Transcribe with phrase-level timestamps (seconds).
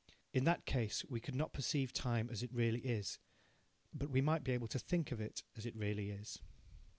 [0.33, 3.19] In that case we could not perceive time as it really is,
[3.93, 6.39] but we might be able to think of it as it really is.